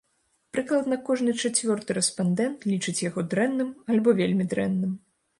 Прыкладна 0.53 0.95
кожны 1.09 1.33
чацвёрты 1.41 1.95
рэспандэнт 1.97 2.65
лічыць 2.71 2.93
яго 3.09 3.25
дрэнным 3.33 3.69
або 3.97 4.15
вельмі 4.21 4.47
дрэнным. 4.55 4.97